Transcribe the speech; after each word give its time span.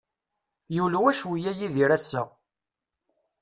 Yulwa 0.75 1.11
cwiya 1.19 1.51
Yidir 1.59 1.91
ass-a. 1.97 2.21